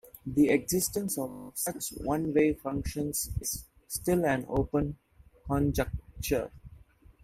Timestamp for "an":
4.25-4.45